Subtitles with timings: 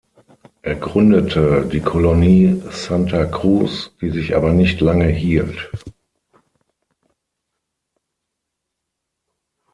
[0.63, 5.69] Er gründete die Kolonie Santa Cruz, die sich aber nicht lange hielt.